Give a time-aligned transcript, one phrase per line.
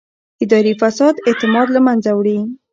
[0.43, 2.39] اداري فساد اعتماد له منځه وړي